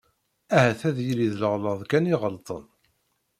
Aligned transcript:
Ahat 0.55 0.81
ad 0.89 0.97
yili 1.05 1.27
d 1.33 1.35
leɣlaḍ 1.41 1.79
kan 1.89 2.11
i 2.13 2.15
ɣelṭen. 2.21 2.63